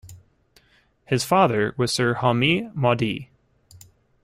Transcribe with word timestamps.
His 1.05 1.23
father 1.23 1.75
was 1.77 1.93
Sir 1.93 2.15
Homi 2.15 2.73
Mody. 2.73 3.29